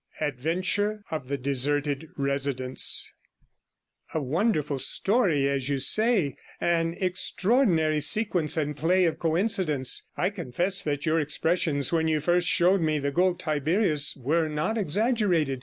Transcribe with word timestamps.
ADVENTURE 0.19 1.03
OF 1.11 1.27
THE 1.27 1.37
DESERTED 1.37 2.09
RESIDENCE 2.17 3.13
143 4.13 4.19
'A 4.19 4.23
wonderful 4.23 4.79
story, 4.79 5.47
as 5.47 5.69
you 5.69 5.77
say, 5.77 6.35
an 6.59 6.95
extraordinary 6.99 7.99
sequence 7.99 8.57
and 8.57 8.75
play 8.75 9.05
of 9.05 9.19
coincidence. 9.19 10.07
I 10.17 10.31
confess 10.31 10.81
that 10.81 11.05
your 11.05 11.19
expressions 11.19 11.93
when 11.93 12.07
you 12.07 12.19
first 12.19 12.47
showed 12.47 12.81
me 12.81 12.97
the 12.97 13.11
Gold 13.11 13.39
Tiberius 13.39 14.15
were 14.19 14.47
not 14.49 14.75
exaggerated. 14.75 15.59